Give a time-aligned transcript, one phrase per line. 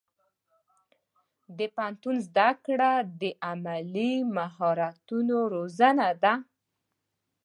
[1.57, 6.33] د پوهنتون زده کړه د عملي مهارتونو روزنه ده.